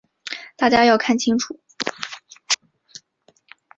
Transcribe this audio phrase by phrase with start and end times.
[0.57, 1.59] 大家要看清楚。